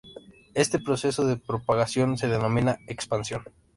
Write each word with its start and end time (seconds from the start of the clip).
Este 0.55 0.79
proceso 0.79 1.27
de 1.27 1.37
propagación 1.37 2.17
se 2.17 2.27
denomina 2.27 2.79
"expansión". 2.87 3.43